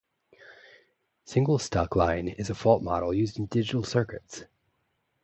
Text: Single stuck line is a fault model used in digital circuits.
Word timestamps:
Single 1.25 1.59
stuck 1.59 1.95
line 1.95 2.27
is 2.27 2.49
a 2.49 2.55
fault 2.55 2.81
model 2.81 3.13
used 3.13 3.37
in 3.37 3.45
digital 3.45 3.83
circuits. 3.83 4.45